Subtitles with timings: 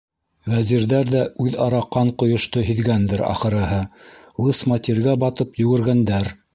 [0.53, 3.81] Вәзирҙәр ҙә үҙ-ара ҡан ҡойошто һиҙгәндер, ахырыһы,
[4.49, 6.37] лысма тиргә батып йүгергәндәр.